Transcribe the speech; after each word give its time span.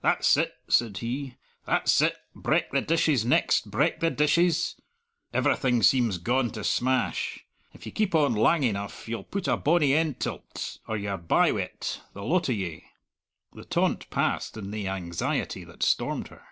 "That's 0.00 0.36
it!" 0.36 0.54
said 0.68 0.98
he, 0.98 1.38
"that's 1.66 2.00
it! 2.02 2.14
Breck 2.36 2.70
the 2.70 2.80
dishes 2.80 3.24
next; 3.24 3.68
breck 3.68 3.98
the 3.98 4.10
dishes! 4.10 4.76
Everything 5.34 5.82
seems 5.82 6.18
gaun 6.18 6.52
to 6.52 6.62
smash. 6.62 7.44
If 7.72 7.84
ye 7.84 7.90
keep 7.90 8.14
on 8.14 8.32
lang 8.32 8.62
eneugh, 8.62 9.08
ye'll 9.08 9.24
put 9.24 9.48
a 9.48 9.56
bonny 9.56 9.92
end 9.94 10.20
till't 10.20 10.78
or 10.86 10.96
ye're 10.96 11.18
bye 11.18 11.50
wi't 11.50 12.00
the 12.12 12.22
lot 12.22 12.48
o' 12.48 12.52
ye." 12.52 12.84
The 13.54 13.64
taunt 13.64 14.08
passed 14.08 14.56
in 14.56 14.70
the 14.70 14.86
anxiety 14.86 15.64
that 15.64 15.82
stormed 15.82 16.28
her. 16.28 16.44